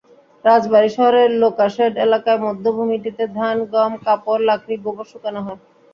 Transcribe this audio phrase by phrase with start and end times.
[0.45, 5.59] রাজবাড়ী শহরের লোকোশেড এলাকায় বধ্যভূমিটিতে ধান, গম, কাপড়, লাকড়ি, গোবর শুকানো হয়।